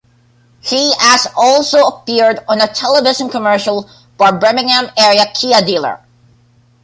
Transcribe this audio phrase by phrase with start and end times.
[0.61, 5.99] He has also appeared on a television commercial for a Birmingham-area Kia dealer.